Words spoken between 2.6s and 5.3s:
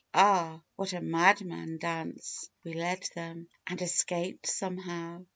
We led them, and escaped somehow!